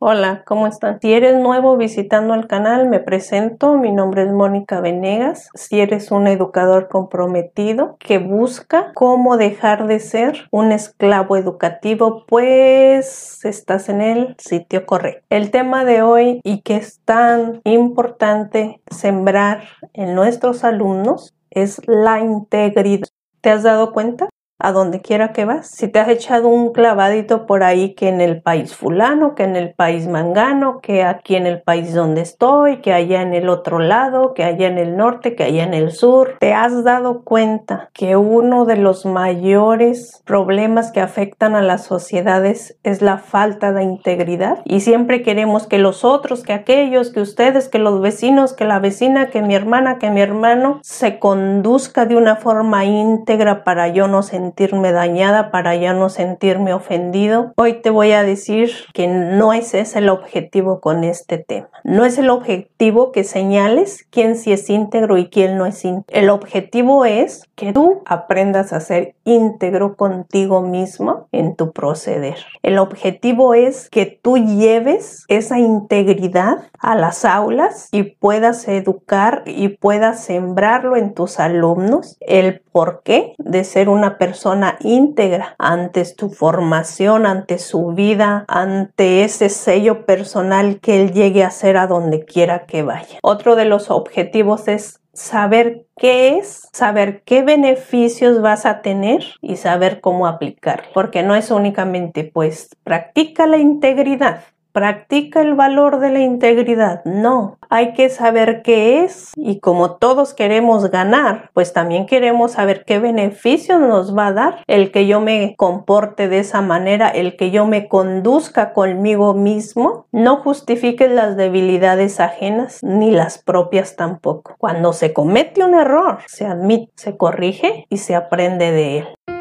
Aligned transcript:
Hola, 0.00 0.44
¿cómo 0.46 0.68
están? 0.68 1.00
Si 1.00 1.12
eres 1.12 1.34
nuevo 1.34 1.76
visitando 1.76 2.32
el 2.34 2.46
canal, 2.46 2.88
me 2.88 3.00
presento. 3.00 3.76
Mi 3.78 3.90
nombre 3.90 4.22
es 4.22 4.30
Mónica 4.30 4.80
Venegas. 4.80 5.48
Si 5.54 5.80
eres 5.80 6.12
un 6.12 6.28
educador 6.28 6.86
comprometido 6.86 7.96
que 7.98 8.18
busca 8.18 8.92
cómo 8.94 9.36
dejar 9.36 9.88
de 9.88 9.98
ser 9.98 10.46
un 10.52 10.70
esclavo 10.70 11.36
educativo, 11.36 12.24
pues 12.28 13.44
estás 13.44 13.88
en 13.88 14.00
el 14.00 14.36
sitio 14.38 14.86
correcto. 14.86 15.26
El 15.30 15.50
tema 15.50 15.84
de 15.84 16.02
hoy 16.02 16.40
y 16.44 16.60
que 16.60 16.76
es 16.76 17.00
tan 17.04 17.60
importante 17.64 18.80
sembrar 18.92 19.64
en 19.94 20.14
nuestros 20.14 20.62
alumnos 20.62 21.34
es 21.50 21.82
la 21.88 22.20
integridad. 22.20 23.08
¿Te 23.40 23.50
has 23.50 23.64
dado 23.64 23.92
cuenta? 23.92 24.28
A 24.58 24.72
donde 24.72 25.00
quiera 25.00 25.32
que 25.32 25.44
vas. 25.44 25.68
Si 25.68 25.88
te 25.88 26.00
has 26.00 26.08
echado 26.08 26.48
un 26.48 26.72
clavadito 26.72 27.46
por 27.46 27.62
ahí 27.62 27.94
que 27.94 28.08
en 28.08 28.20
el 28.20 28.42
país 28.42 28.74
fulano, 28.74 29.34
que 29.34 29.44
en 29.44 29.54
el 29.54 29.72
país 29.72 30.08
mangano, 30.08 30.80
que 30.80 31.04
aquí 31.04 31.36
en 31.36 31.46
el 31.46 31.62
país 31.62 31.94
donde 31.94 32.22
estoy, 32.22 32.78
que 32.78 32.92
allá 32.92 33.22
en 33.22 33.34
el 33.34 33.48
otro 33.48 33.78
lado, 33.78 34.34
que 34.34 34.42
allá 34.42 34.66
en 34.66 34.78
el 34.78 34.96
norte, 34.96 35.36
que 35.36 35.44
allá 35.44 35.62
en 35.62 35.74
el 35.74 35.92
sur, 35.92 36.36
te 36.40 36.54
has 36.54 36.82
dado 36.82 37.22
cuenta 37.22 37.90
que 37.92 38.16
uno 38.16 38.64
de 38.64 38.76
los 38.76 39.06
mayores 39.06 40.22
problemas 40.24 40.90
que 40.90 41.00
afectan 41.00 41.54
a 41.54 41.62
las 41.62 41.84
sociedades 41.84 42.78
es 42.82 43.00
la 43.00 43.18
falta 43.18 43.72
de 43.72 43.84
integridad 43.84 44.58
y 44.64 44.80
siempre 44.80 45.22
queremos 45.22 45.66
que 45.66 45.78
los 45.78 46.04
otros, 46.04 46.42
que 46.42 46.52
aquellos, 46.52 47.10
que 47.10 47.20
ustedes, 47.20 47.68
que 47.68 47.78
los 47.78 48.00
vecinos, 48.00 48.54
que 48.54 48.64
la 48.64 48.80
vecina, 48.80 49.30
que 49.30 49.40
mi 49.40 49.54
hermana, 49.54 49.98
que 49.98 50.10
mi 50.10 50.20
hermano 50.20 50.80
se 50.82 51.18
conduzca 51.20 52.06
de 52.06 52.16
una 52.16 52.36
forma 52.36 52.84
íntegra 52.84 53.62
para 53.62 53.88
yo 53.88 54.08
no 54.08 54.22
sentir 54.22 54.47
sentirme 54.48 54.92
dañada, 54.92 55.50
para 55.50 55.76
ya 55.76 55.92
no 55.92 56.08
sentirme 56.08 56.72
ofendido. 56.72 57.52
Hoy 57.56 57.82
te 57.82 57.90
voy 57.90 58.12
a 58.12 58.22
decir 58.22 58.70
que 58.94 59.06
no 59.06 59.52
ese 59.52 59.80
es 59.80 59.94
el 59.94 60.08
objetivo 60.08 60.80
con 60.80 61.04
este 61.04 61.36
tema. 61.36 61.68
No 61.84 62.06
es 62.06 62.16
el 62.16 62.30
objetivo 62.30 63.12
que 63.12 63.24
señales 63.24 64.06
quién 64.10 64.36
sí 64.36 64.52
es 64.52 64.70
íntegro 64.70 65.18
y 65.18 65.28
quién 65.28 65.58
no 65.58 65.66
es 65.66 65.84
íntegro. 65.84 66.18
El 66.18 66.30
objetivo 66.30 67.04
es 67.04 67.44
que 67.56 67.74
tú 67.74 68.02
aprendas 68.06 68.72
a 68.72 68.80
ser 68.80 69.14
íntegro 69.24 69.96
contigo 69.96 70.62
mismo 70.62 71.28
en 71.30 71.54
tu 71.54 71.72
proceder. 71.72 72.38
El 72.62 72.78
objetivo 72.78 73.52
es 73.52 73.90
que 73.90 74.06
tú 74.06 74.38
lleves 74.38 75.24
esa 75.28 75.58
integridad 75.58 76.56
a 76.78 76.94
las 76.94 77.26
aulas 77.26 77.88
y 77.92 78.04
puedas 78.04 78.66
educar 78.66 79.42
y 79.44 79.68
puedas 79.68 80.24
sembrarlo 80.24 80.96
en 80.96 81.12
tus 81.12 81.38
alumnos 81.38 82.16
el 82.20 82.62
porqué 82.72 83.34
de 83.38 83.64
ser 83.64 83.88
una 83.88 84.16
persona 84.16 84.37
persona 84.38 84.76
íntegra 84.82 85.56
ante 85.58 86.04
tu 86.14 86.30
formación, 86.30 87.26
ante 87.26 87.58
su 87.58 87.88
vida, 87.88 88.44
ante 88.46 89.24
ese 89.24 89.48
sello 89.48 90.06
personal 90.06 90.78
que 90.78 91.00
él 91.00 91.12
llegue 91.12 91.42
a 91.42 91.50
ser 91.50 91.76
a 91.76 91.88
donde 91.88 92.24
quiera 92.24 92.64
que 92.64 92.84
vaya. 92.84 93.18
Otro 93.22 93.56
de 93.56 93.64
los 93.64 93.90
objetivos 93.90 94.68
es 94.68 95.00
saber 95.12 95.86
qué 95.96 96.38
es, 96.38 96.68
saber 96.72 97.22
qué 97.24 97.42
beneficios 97.42 98.40
vas 98.40 98.64
a 98.64 98.80
tener 98.80 99.24
y 99.42 99.56
saber 99.56 100.00
cómo 100.00 100.28
aplicar, 100.28 100.84
porque 100.94 101.24
no 101.24 101.34
es 101.34 101.50
únicamente 101.50 102.22
pues 102.22 102.68
practica 102.84 103.48
la 103.48 103.56
integridad, 103.56 104.44
practica 104.78 105.40
el 105.40 105.54
valor 105.54 105.98
de 105.98 106.10
la 106.10 106.20
integridad. 106.20 107.04
No, 107.04 107.58
hay 107.68 107.94
que 107.94 108.10
saber 108.10 108.62
qué 108.62 109.02
es 109.02 109.32
y 109.34 109.58
como 109.58 109.96
todos 109.96 110.34
queremos 110.34 110.88
ganar, 110.92 111.50
pues 111.52 111.72
también 111.72 112.06
queremos 112.06 112.52
saber 112.52 112.84
qué 112.84 113.00
beneficios 113.00 113.80
nos 113.80 114.16
va 114.16 114.28
a 114.28 114.32
dar 114.32 114.62
el 114.68 114.92
que 114.92 115.08
yo 115.08 115.20
me 115.20 115.56
comporte 115.56 116.28
de 116.28 116.38
esa 116.38 116.60
manera, 116.60 117.08
el 117.08 117.36
que 117.36 117.50
yo 117.50 117.66
me 117.66 117.88
conduzca 117.88 118.72
conmigo 118.72 119.34
mismo. 119.34 120.06
No 120.12 120.36
justifiques 120.36 121.10
las 121.10 121.36
debilidades 121.36 122.20
ajenas 122.20 122.78
ni 122.84 123.10
las 123.10 123.38
propias 123.38 123.96
tampoco. 123.96 124.54
Cuando 124.58 124.92
se 124.92 125.12
comete 125.12 125.64
un 125.64 125.74
error, 125.74 126.18
se 126.28 126.46
admite, 126.46 126.92
se 126.94 127.16
corrige 127.16 127.84
y 127.90 127.96
se 127.96 128.14
aprende 128.14 128.70
de 128.70 128.98
él. 128.98 129.37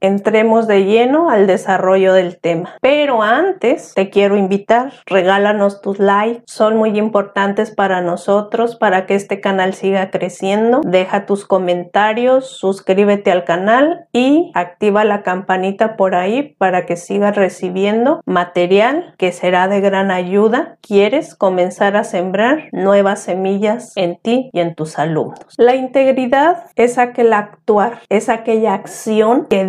Entremos 0.00 0.66
de 0.66 0.84
lleno 0.84 1.30
al 1.30 1.46
desarrollo 1.46 2.12
del 2.12 2.38
tema. 2.38 2.76
Pero 2.80 3.22
antes 3.22 3.92
te 3.94 4.10
quiero 4.10 4.36
invitar, 4.36 4.92
regálanos 5.06 5.80
tus 5.80 5.98
likes, 5.98 6.42
son 6.46 6.76
muy 6.76 6.98
importantes 6.98 7.70
para 7.70 8.00
nosotros, 8.00 8.76
para 8.76 9.06
que 9.06 9.14
este 9.14 9.40
canal 9.40 9.74
siga 9.74 10.10
creciendo. 10.10 10.80
Deja 10.84 11.26
tus 11.26 11.44
comentarios, 11.46 12.46
suscríbete 12.46 13.30
al 13.30 13.44
canal 13.44 14.06
y 14.12 14.50
activa 14.54 15.04
la 15.04 15.22
campanita 15.22 15.96
por 15.96 16.14
ahí 16.14 16.54
para 16.58 16.86
que 16.86 16.96
sigas 16.96 17.36
recibiendo 17.36 18.20
material 18.24 19.14
que 19.18 19.32
será 19.32 19.68
de 19.68 19.80
gran 19.80 20.10
ayuda. 20.10 20.76
¿Quieres 20.80 21.34
comenzar 21.34 21.96
a 21.96 22.04
sembrar 22.04 22.68
nuevas 22.72 23.22
semillas 23.22 23.92
en 23.96 24.16
ti 24.16 24.50
y 24.52 24.60
en 24.60 24.74
tus 24.74 24.98
alumnos? 24.98 25.54
La 25.56 25.74
integridad 25.74 26.64
es 26.76 26.98
aquel 26.98 27.32
actuar, 27.32 28.00
es 28.08 28.28
aquella 28.28 28.74
acción 28.74 29.46
que 29.46 29.64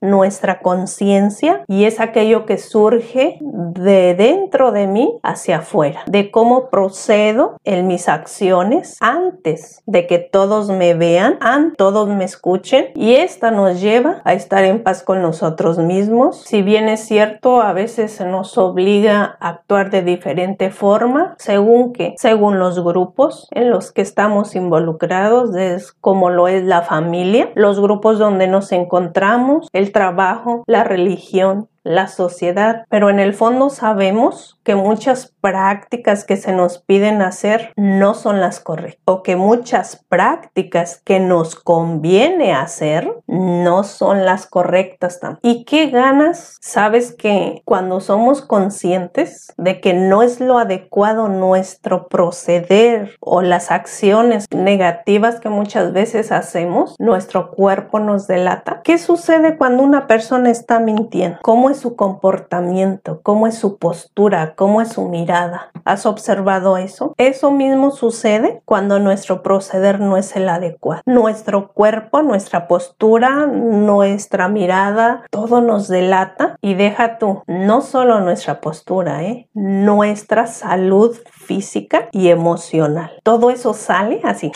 nuestra 0.00 0.60
conciencia 0.60 1.64
y 1.68 1.84
es 1.84 2.00
aquello 2.00 2.46
que 2.46 2.58
surge 2.58 3.38
de 3.40 4.14
dentro 4.14 4.72
de 4.72 4.86
mí 4.86 5.18
hacia 5.22 5.58
afuera, 5.58 6.02
de 6.06 6.30
cómo 6.30 6.70
procedo 6.70 7.56
en 7.64 7.86
mis 7.86 8.08
acciones 8.08 8.96
antes 9.00 9.82
de 9.86 10.06
que 10.06 10.18
todos 10.18 10.70
me 10.70 10.94
vean, 10.94 11.38
todos 11.76 12.08
me 12.08 12.24
escuchen 12.24 12.86
y 12.94 13.14
esta 13.14 13.50
nos 13.50 13.80
lleva 13.80 14.22
a 14.24 14.34
estar 14.34 14.64
en 14.64 14.82
paz 14.82 15.02
con 15.02 15.22
nosotros 15.22 15.78
mismos. 15.78 16.42
Si 16.42 16.62
bien 16.62 16.88
es 16.88 17.00
cierto, 17.00 17.60
a 17.60 17.72
veces 17.72 18.20
nos 18.20 18.56
obliga 18.58 19.36
a 19.40 19.48
actuar 19.48 19.90
de 19.90 20.02
diferente 20.02 20.70
forma, 20.70 21.34
según 21.38 21.92
que, 21.92 22.14
según 22.16 22.58
los 22.58 22.82
grupos 22.82 23.48
en 23.50 23.70
los 23.70 23.92
que 23.92 24.02
estamos 24.02 24.54
involucrados, 24.54 25.54
es 25.54 25.92
como 25.92 26.30
lo 26.30 26.48
es 26.48 26.64
la 26.64 26.82
familia, 26.82 27.50
los 27.54 27.80
grupos 27.80 28.18
donde 28.18 28.46
nos 28.46 28.72
encontramos, 28.72 29.51
el 29.72 29.92
trabajo, 29.92 30.64
la 30.66 30.84
religión, 30.84 31.68
la 31.84 32.08
sociedad, 32.08 32.84
pero 32.88 33.10
en 33.10 33.18
el 33.18 33.34
fondo 33.34 33.70
sabemos 33.70 34.58
que 34.62 34.74
muchas 34.74 35.32
prácticas 35.40 36.24
que 36.24 36.36
se 36.36 36.52
nos 36.52 36.78
piden 36.78 37.22
hacer 37.22 37.72
no 37.76 38.14
son 38.14 38.40
las 38.40 38.60
correctas 38.60 39.02
o 39.04 39.22
que 39.22 39.36
muchas 39.36 40.04
prácticas 40.08 41.02
que 41.04 41.18
nos 41.18 41.56
conviene 41.56 42.54
hacer 42.54 43.12
no 43.26 43.82
son 43.82 44.24
las 44.24 44.46
correctas 44.46 45.18
tampoco. 45.18 45.48
¿Y 45.48 45.64
qué 45.64 45.88
ganas? 45.88 46.58
Sabes 46.60 47.12
que 47.12 47.62
cuando 47.64 48.00
somos 48.00 48.42
conscientes 48.42 49.52
de 49.56 49.80
que 49.80 49.94
no 49.94 50.22
es 50.22 50.40
lo 50.40 50.58
adecuado 50.58 51.28
nuestro 51.28 52.08
proceder 52.08 53.16
o 53.20 53.42
las 53.42 53.70
acciones 53.70 54.46
negativas 54.54 55.40
que 55.40 55.48
muchas 55.48 55.92
veces 55.92 56.30
hacemos, 56.30 56.94
nuestro 57.00 57.50
cuerpo 57.50 57.98
nos 57.98 58.26
delata. 58.26 58.80
¿Qué 58.84 58.98
sucede 58.98 59.56
cuando 59.56 59.82
una 59.82 60.06
persona 60.06 60.50
está 60.50 60.78
mintiendo? 60.78 61.38
¿Cómo 61.42 61.70
su 61.78 61.96
comportamiento? 61.96 63.20
¿Cómo 63.22 63.46
es 63.46 63.56
su 63.56 63.78
postura? 63.78 64.54
¿Cómo 64.54 64.80
es 64.80 64.90
su 64.90 65.08
mirada? 65.08 65.70
¿Has 65.84 66.06
observado 66.06 66.76
eso? 66.76 67.14
Eso 67.16 67.50
mismo 67.50 67.90
sucede 67.90 68.62
cuando 68.64 68.98
nuestro 68.98 69.42
proceder 69.42 70.00
no 70.00 70.16
es 70.16 70.34
el 70.36 70.48
adecuado. 70.48 71.02
Nuestro 71.06 71.72
cuerpo, 71.72 72.22
nuestra 72.22 72.68
postura, 72.68 73.46
nuestra 73.46 74.48
mirada, 74.48 75.24
todo 75.30 75.60
nos 75.60 75.88
delata 75.88 76.56
y 76.60 76.74
deja 76.74 77.18
tú, 77.18 77.42
no 77.46 77.80
solo 77.80 78.20
nuestra 78.20 78.60
postura, 78.60 79.22
¿eh? 79.22 79.48
nuestra 79.54 80.46
salud 80.46 81.16
física 81.30 82.08
y 82.12 82.28
emocional. 82.28 83.12
Todo 83.22 83.50
eso 83.50 83.74
sale 83.74 84.20
así 84.24 84.52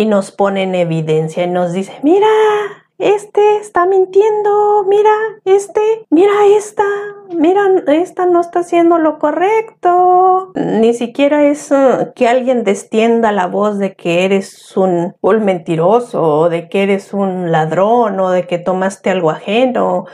y 0.00 0.06
nos 0.06 0.30
pone 0.30 0.62
en 0.62 0.74
evidencia 0.74 1.44
y 1.44 1.46
nos 1.46 1.74
dice, 1.74 1.92
mira, 2.02 2.26
este 3.00 3.56
está 3.58 3.86
mintiendo, 3.86 4.84
mira, 4.86 5.10
este, 5.44 6.06
mira 6.10 6.32
esta, 6.46 6.84
mira, 7.34 7.62
esta 7.88 8.26
no 8.26 8.40
está 8.40 8.60
haciendo 8.60 8.98
lo 8.98 9.18
correcto. 9.18 10.52
Ni 10.54 10.94
siquiera 10.94 11.44
es 11.44 11.70
uh, 11.70 12.12
que 12.14 12.28
alguien 12.28 12.64
destienda 12.64 13.32
la 13.32 13.46
voz 13.46 13.78
de 13.78 13.94
que 13.94 14.24
eres 14.24 14.76
un, 14.76 15.14
un 15.20 15.44
mentiroso, 15.44 16.22
o 16.22 16.48
de 16.48 16.68
que 16.68 16.82
eres 16.82 17.14
un 17.14 17.50
ladrón, 17.50 18.20
o 18.20 18.30
de 18.30 18.46
que 18.46 18.58
tomaste 18.58 19.10
algo 19.10 19.30
ajeno, 19.30 20.06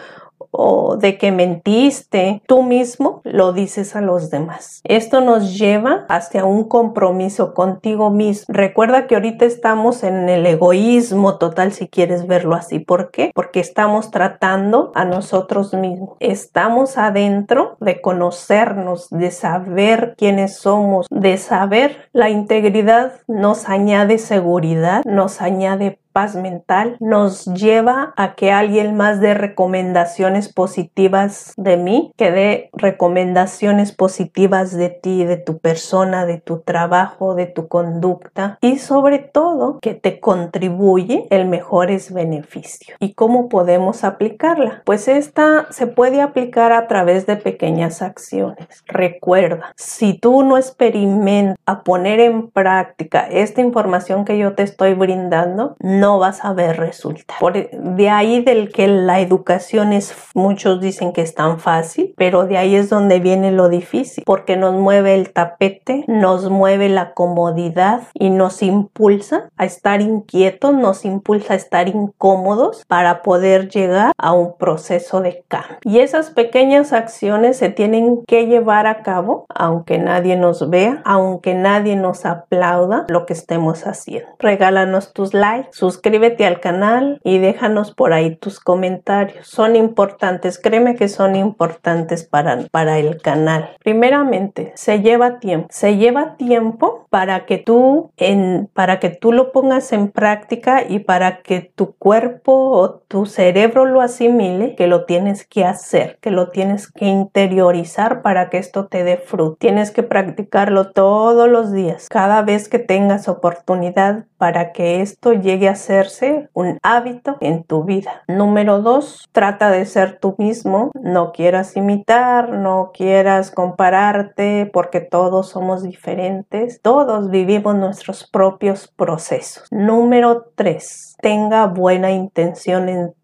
o 0.50 0.96
de 0.96 1.18
que 1.18 1.32
mentiste, 1.32 2.42
tú 2.46 2.62
mismo 2.62 3.20
lo 3.24 3.52
dices 3.52 3.96
a 3.96 4.00
los 4.00 4.30
demás. 4.30 4.80
Esto 4.84 5.20
nos 5.20 5.58
lleva 5.58 6.06
hacia 6.08 6.44
un 6.44 6.64
compromiso 6.64 7.54
contigo 7.54 8.10
mismo. 8.10 8.46
Recuerda 8.48 9.06
que 9.06 9.14
ahorita 9.14 9.44
estamos 9.44 10.02
en 10.02 10.28
el 10.28 10.46
egoísmo 10.46 11.38
total 11.38 11.72
si 11.72 11.88
quieres 11.88 12.26
verlo 12.26 12.54
así. 12.54 12.78
¿Por 12.78 13.10
qué? 13.10 13.30
Porque 13.34 13.60
estamos 13.60 14.10
tratando 14.10 14.92
a 14.94 15.04
nosotros 15.04 15.74
mismos. 15.74 16.16
Estamos 16.20 16.98
adentro 16.98 17.76
de 17.80 18.00
conocernos, 18.00 19.08
de 19.10 19.30
saber 19.30 20.14
quiénes 20.16 20.56
somos, 20.56 21.06
de 21.10 21.36
saber 21.36 22.08
la 22.12 22.30
integridad 22.30 23.12
nos 23.26 23.68
añade 23.68 24.18
seguridad, 24.18 25.02
nos 25.04 25.40
añade 25.40 25.98
paz 26.16 26.34
mental 26.34 26.96
nos 26.98 27.44
lleva 27.44 28.14
a 28.16 28.36
que 28.36 28.50
alguien 28.50 28.96
más 28.96 29.20
dé 29.20 29.34
recomendaciones 29.34 30.50
positivas 30.50 31.52
de 31.58 31.76
mí, 31.76 32.10
que 32.16 32.30
dé 32.30 32.70
recomendaciones 32.72 33.92
positivas 33.92 34.74
de 34.74 34.88
ti, 34.88 35.26
de 35.26 35.36
tu 35.36 35.58
persona, 35.58 36.24
de 36.24 36.38
tu 36.40 36.60
trabajo, 36.60 37.34
de 37.34 37.44
tu 37.44 37.68
conducta 37.68 38.56
y 38.62 38.78
sobre 38.78 39.18
todo 39.18 39.78
que 39.82 39.92
te 39.92 40.18
contribuye 40.18 41.26
el 41.28 41.44
mejores 41.44 42.10
beneficios. 42.10 42.96
¿Y 42.98 43.12
cómo 43.12 43.50
podemos 43.50 44.02
aplicarla? 44.02 44.80
Pues 44.86 45.08
esta 45.08 45.66
se 45.68 45.86
puede 45.86 46.22
aplicar 46.22 46.72
a 46.72 46.86
través 46.88 47.26
de 47.26 47.36
pequeñas 47.36 48.00
acciones. 48.00 48.66
Recuerda, 48.86 49.74
si 49.76 50.14
tú 50.14 50.42
no 50.44 50.56
experimentas 50.56 51.82
poner 51.84 52.20
en 52.20 52.50
práctica 52.50 53.28
esta 53.30 53.60
información 53.60 54.24
que 54.24 54.38
yo 54.38 54.54
te 54.54 54.62
estoy 54.62 54.94
brindando, 54.94 55.76
no 55.80 56.05
no 56.06 56.20
vas 56.20 56.44
a 56.44 56.52
ver 56.52 56.76
resultados. 56.76 57.52
de 57.52 58.10
ahí 58.10 58.40
del 58.40 58.72
que 58.72 58.86
la 58.86 59.18
educación 59.18 59.92
es, 59.92 60.14
muchos 60.34 60.80
dicen 60.80 61.12
que 61.12 61.20
es 61.20 61.34
tan 61.34 61.58
fácil, 61.58 62.14
pero 62.16 62.46
de 62.46 62.58
ahí 62.58 62.76
es 62.76 62.88
donde 62.88 63.18
viene 63.18 63.50
lo 63.50 63.68
difícil, 63.68 64.22
porque 64.24 64.56
nos 64.56 64.74
mueve 64.74 65.16
el 65.16 65.32
tapete, 65.32 66.04
nos 66.06 66.48
mueve 66.48 66.88
la 66.88 67.12
comodidad 67.12 68.02
y 68.14 68.30
nos 68.30 68.62
impulsa 68.62 69.50
a 69.56 69.64
estar 69.64 70.00
inquietos, 70.00 70.74
nos 70.74 71.04
impulsa 71.04 71.54
a 71.54 71.56
estar 71.56 71.88
incómodos 71.88 72.84
para 72.86 73.22
poder 73.22 73.68
llegar 73.68 74.12
a 74.16 74.32
un 74.32 74.56
proceso 74.56 75.20
de 75.20 75.44
cambio. 75.48 75.78
Y 75.82 75.98
esas 75.98 76.30
pequeñas 76.30 76.92
acciones 76.92 77.56
se 77.56 77.68
tienen 77.68 78.22
que 78.28 78.46
llevar 78.46 78.86
a 78.86 79.02
cabo, 79.02 79.46
aunque 79.48 79.98
nadie 79.98 80.36
nos 80.36 80.70
vea, 80.70 81.02
aunque 81.04 81.54
nadie 81.54 81.96
nos 81.96 82.24
aplauda 82.26 83.06
lo 83.08 83.26
que 83.26 83.32
estemos 83.32 83.88
haciendo. 83.88 84.28
Regálanos 84.38 85.12
tus 85.12 85.34
likes, 85.34 85.70
sus 85.72 85.95
suscríbete 85.96 86.44
al 86.44 86.60
canal 86.60 87.20
y 87.24 87.38
déjanos 87.38 87.94
por 87.94 88.12
ahí 88.12 88.36
tus 88.36 88.60
comentarios. 88.60 89.46
Son 89.46 89.76
importantes, 89.76 90.58
créeme 90.58 90.94
que 90.94 91.08
son 91.08 91.36
importantes 91.36 92.24
para, 92.24 92.58
para 92.70 92.98
el 92.98 93.20
canal. 93.22 93.70
Primeramente, 93.82 94.72
se 94.74 95.00
lleva 95.00 95.38
tiempo. 95.38 95.68
Se 95.70 95.96
lleva 95.96 96.36
tiempo 96.36 97.06
para 97.08 97.46
que 97.46 97.56
tú 97.56 98.10
en, 98.18 98.68
para 98.74 99.00
que 99.00 99.08
tú 99.08 99.32
lo 99.32 99.52
pongas 99.52 99.92
en 99.92 100.10
práctica 100.10 100.84
y 100.86 100.98
para 100.98 101.40
que 101.40 101.72
tu 101.74 101.94
cuerpo 101.94 102.52
o 102.52 102.90
tu 102.90 103.24
cerebro 103.24 103.86
lo 103.86 104.02
asimile, 104.02 104.74
que 104.74 104.86
lo 104.86 105.06
tienes 105.06 105.46
que 105.46 105.64
hacer, 105.64 106.18
que 106.20 106.30
lo 106.30 106.50
tienes 106.50 106.92
que 106.92 107.06
interiorizar 107.06 108.20
para 108.20 108.50
que 108.50 108.58
esto 108.58 108.86
te 108.86 109.02
dé 109.02 109.16
fruto. 109.16 109.56
Tienes 109.58 109.90
que 109.90 110.02
practicarlo 110.02 110.90
todos 110.92 111.48
los 111.48 111.72
días, 111.72 112.08
cada 112.10 112.42
vez 112.42 112.68
que 112.68 112.78
tengas 112.78 113.28
oportunidad 113.28 114.26
para 114.36 114.72
que 114.72 115.00
esto 115.00 115.32
llegue 115.32 115.68
a 115.68 115.74
hacerse 115.86 116.48
un 116.52 116.78
hábito 116.82 117.36
en 117.40 117.62
tu 117.62 117.84
vida. 117.84 118.24
Número 118.26 118.80
dos, 118.82 119.28
trata 119.30 119.70
de 119.70 119.86
ser 119.86 120.18
tú 120.18 120.34
mismo, 120.36 120.90
no 121.00 121.30
quieras 121.30 121.76
imitar, 121.76 122.50
no 122.50 122.90
quieras 122.92 123.52
compararte 123.52 124.68
porque 124.72 125.00
todos 125.00 125.48
somos 125.48 125.84
diferentes, 125.84 126.80
todos 126.82 127.30
vivimos 127.30 127.76
nuestros 127.76 128.28
propios 128.28 128.88
procesos. 128.88 129.68
Número 129.70 130.46
tres, 130.56 131.14
tenga 131.20 131.66
buena 131.66 132.10
intención 132.10 132.88
en 132.88 133.14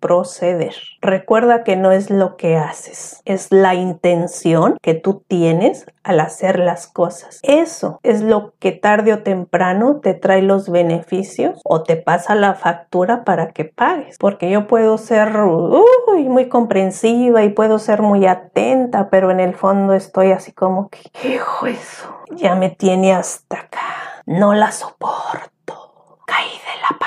proceder. 0.00 0.74
Recuerda 1.00 1.64
que 1.64 1.76
no 1.76 1.92
es 1.92 2.10
lo 2.10 2.36
que 2.36 2.56
haces, 2.56 3.22
es 3.24 3.50
la 3.50 3.74
intención 3.74 4.76
que 4.82 4.94
tú 4.94 5.24
tienes 5.26 5.86
al 6.02 6.20
hacer 6.20 6.58
las 6.58 6.86
cosas. 6.86 7.40
Eso 7.42 7.98
es 8.02 8.22
lo 8.22 8.54
que 8.58 8.72
tarde 8.72 9.12
o 9.12 9.22
temprano 9.22 10.00
te 10.00 10.14
trae 10.14 10.42
los 10.42 10.70
beneficios 10.70 11.60
o 11.64 11.82
te 11.82 11.96
pasa 11.96 12.34
la 12.34 12.54
factura 12.54 13.24
para 13.24 13.50
que 13.50 13.64
pagues. 13.64 14.16
Porque 14.18 14.50
yo 14.50 14.66
puedo 14.66 14.98
ser 14.98 15.32
muy 15.36 16.48
comprensiva 16.48 17.42
y 17.42 17.50
puedo 17.50 17.78
ser 17.78 18.02
muy 18.02 18.26
atenta, 18.26 19.10
pero 19.10 19.30
en 19.30 19.40
el 19.40 19.54
fondo 19.54 19.94
estoy 19.94 20.32
así 20.32 20.52
como 20.52 20.88
que, 20.88 21.00
hijo 21.28 21.66
eso, 21.66 22.20
ya 22.30 22.54
me 22.54 22.70
tiene 22.70 23.12
hasta 23.12 23.58
acá. 23.58 24.22
No 24.26 24.54
la 24.54 24.72
soporto. 24.72 26.22
Caí 26.26 26.48
de 26.48 26.80
la 26.82 26.98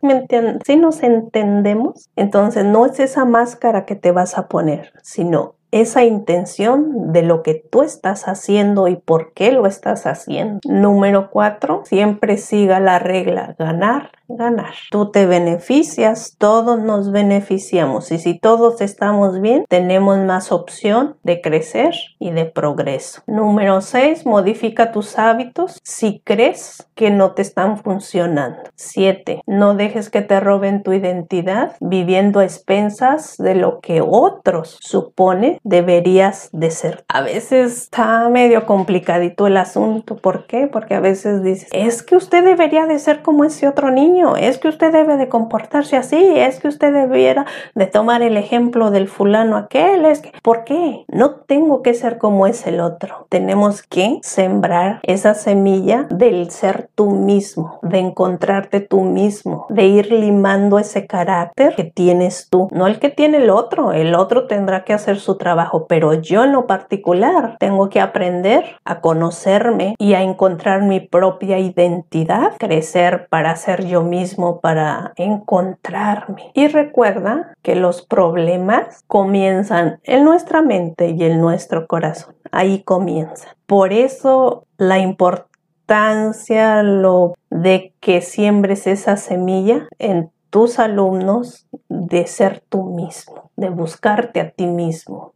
patada 0.00 0.58
si 0.64 0.76
nos 0.76 1.02
entendemos, 1.02 2.08
entonces 2.16 2.64
no 2.64 2.86
es 2.86 3.00
esa 3.00 3.24
máscara 3.24 3.84
que 3.84 3.96
te 3.96 4.12
vas 4.12 4.38
a 4.38 4.48
poner, 4.48 4.92
sino 5.02 5.54
esa 5.72 6.04
intención 6.04 7.12
de 7.12 7.22
lo 7.22 7.42
que 7.42 7.54
tú 7.54 7.82
estás 7.82 8.26
haciendo 8.26 8.88
y 8.88 8.96
por 8.96 9.32
qué 9.34 9.52
lo 9.52 9.66
estás 9.66 10.06
haciendo. 10.06 10.60
Número 10.64 11.30
cuatro, 11.30 11.82
siempre 11.84 12.38
siga 12.38 12.80
la 12.80 12.98
regla 12.98 13.54
ganar, 13.58 14.10
ganar. 14.36 14.74
Tú 14.90 15.10
te 15.10 15.26
beneficias, 15.26 16.36
todos 16.38 16.80
nos 16.80 17.12
beneficiamos 17.12 18.12
y 18.12 18.18
si 18.18 18.38
todos 18.38 18.80
estamos 18.80 19.40
bien, 19.40 19.64
tenemos 19.68 20.18
más 20.18 20.52
opción 20.52 21.16
de 21.22 21.40
crecer 21.40 21.94
y 22.18 22.30
de 22.30 22.44
progreso. 22.46 23.22
Número 23.26 23.80
6, 23.80 24.26
modifica 24.26 24.92
tus 24.92 25.18
hábitos 25.18 25.78
si 25.82 26.20
crees 26.24 26.88
que 26.94 27.10
no 27.10 27.32
te 27.32 27.42
están 27.42 27.78
funcionando. 27.78 28.62
7, 28.74 29.42
no 29.46 29.74
dejes 29.74 30.10
que 30.10 30.22
te 30.22 30.40
roben 30.40 30.82
tu 30.82 30.92
identidad 30.92 31.76
viviendo 31.80 32.40
a 32.40 32.44
expensas 32.44 33.36
de 33.38 33.54
lo 33.54 33.80
que 33.80 34.00
otros 34.00 34.78
supone 34.80 35.58
deberías 35.64 36.50
de 36.52 36.70
ser. 36.70 37.04
A 37.08 37.22
veces 37.22 37.82
está 37.82 38.28
medio 38.28 38.66
complicadito 38.66 39.46
el 39.46 39.56
asunto. 39.56 40.16
¿Por 40.16 40.46
qué? 40.46 40.66
Porque 40.66 40.94
a 40.94 41.00
veces 41.00 41.42
dices, 41.42 41.68
es 41.72 42.02
que 42.02 42.16
usted 42.16 42.44
debería 42.44 42.86
de 42.86 42.98
ser 42.98 43.22
como 43.22 43.44
ese 43.44 43.68
otro 43.68 43.90
es 44.38 44.58
que 44.58 44.68
usted 44.68 44.92
debe 44.92 45.16
de 45.16 45.28
comportarse 45.28 45.96
así, 45.96 46.22
es 46.36 46.60
que 46.60 46.68
usted 46.68 46.92
debiera 46.92 47.46
de 47.74 47.86
tomar 47.86 48.22
el 48.22 48.36
ejemplo 48.36 48.90
del 48.90 49.08
fulano 49.08 49.56
aquel, 49.56 50.04
es 50.04 50.20
que, 50.20 50.32
¿por 50.42 50.64
qué? 50.64 51.04
No 51.08 51.36
tengo 51.36 51.82
que 51.82 51.94
ser 51.94 52.18
como 52.18 52.46
es 52.46 52.66
el 52.66 52.80
otro. 52.80 53.26
Tenemos 53.28 53.82
que 53.82 54.18
sembrar 54.22 55.00
esa 55.02 55.34
semilla 55.34 56.06
del 56.10 56.50
ser 56.50 56.88
tú 56.94 57.10
mismo, 57.10 57.78
de 57.82 57.98
encontrarte 57.98 58.80
tú 58.80 59.00
mismo, 59.00 59.66
de 59.70 59.86
ir 59.86 60.12
limando 60.12 60.78
ese 60.78 61.06
carácter 61.06 61.74
que 61.74 61.84
tienes 61.84 62.48
tú, 62.50 62.68
no 62.72 62.86
el 62.86 62.98
que 62.98 63.10
tiene 63.10 63.38
el 63.38 63.50
otro, 63.50 63.92
el 63.92 64.14
otro 64.14 64.46
tendrá 64.46 64.84
que 64.84 64.92
hacer 64.92 65.18
su 65.18 65.36
trabajo, 65.36 65.86
pero 65.86 66.14
yo 66.14 66.44
en 66.44 66.52
lo 66.52 66.66
particular 66.66 67.56
tengo 67.58 67.88
que 67.88 68.00
aprender 68.00 68.64
a 68.84 69.00
conocerme 69.00 69.94
y 69.98 70.14
a 70.14 70.22
encontrar 70.22 70.82
mi 70.82 71.00
propia 71.00 71.58
identidad, 71.58 72.52
crecer 72.58 73.28
para 73.28 73.56
ser 73.56 73.86
yo 73.86 74.02
mismo 74.10 74.60
para 74.60 75.12
encontrarme. 75.16 76.50
Y 76.54 76.68
recuerda 76.68 77.54
que 77.62 77.76
los 77.76 78.02
problemas 78.02 79.02
comienzan 79.06 80.00
en 80.02 80.24
nuestra 80.24 80.60
mente 80.60 81.10
y 81.10 81.24
en 81.24 81.40
nuestro 81.40 81.86
corazón. 81.86 82.34
Ahí 82.50 82.82
comienzan. 82.82 83.54
Por 83.66 83.92
eso 83.92 84.66
la 84.76 84.98
importancia 84.98 86.82
lo 86.82 87.34
de 87.48 87.94
que 88.00 88.20
siembres 88.20 88.86
esa 88.86 89.16
semilla 89.16 89.88
en 89.98 90.30
tus 90.50 90.78
alumnos 90.78 91.68
de 91.88 92.26
ser 92.26 92.62
tú 92.68 92.84
mismo, 92.84 93.50
de 93.56 93.70
buscarte 93.70 94.40
a 94.40 94.50
ti 94.50 94.66
mismo, 94.66 95.32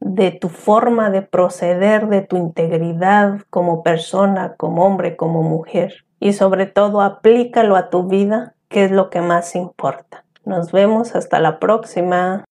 de 0.00 0.30
tu 0.30 0.48
forma 0.48 1.10
de 1.10 1.22
proceder, 1.22 2.08
de 2.08 2.22
tu 2.22 2.36
integridad 2.36 3.40
como 3.50 3.82
persona, 3.82 4.54
como 4.56 4.84
hombre, 4.84 5.16
como 5.16 5.42
mujer 5.42 6.03
y 6.24 6.32
sobre 6.32 6.64
todo 6.64 7.02
aplícalo 7.02 7.76
a 7.76 7.90
tu 7.90 8.04
vida, 8.04 8.54
que 8.70 8.84
es 8.84 8.90
lo 8.90 9.10
que 9.10 9.20
más 9.20 9.54
importa. 9.54 10.24
Nos 10.46 10.72
vemos 10.72 11.14
hasta 11.14 11.38
la 11.38 11.58
próxima. 11.60 12.46